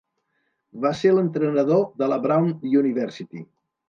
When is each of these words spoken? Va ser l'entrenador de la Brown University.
Va 0.85 0.91
ser 1.01 1.11
l'entrenador 1.17 1.83
de 2.03 2.07
la 2.13 2.17
Brown 2.23 2.49
University. 2.81 3.43